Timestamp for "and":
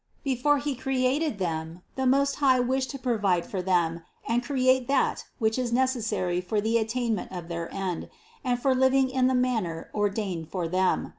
4.27-4.41, 8.43-8.59